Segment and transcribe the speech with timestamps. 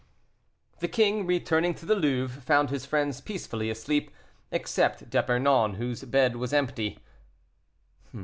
[0.79, 4.09] The king, returning to the Louvre, found his friends peacefully asleep,
[4.49, 6.97] except D'Epernon, whose bed was empty.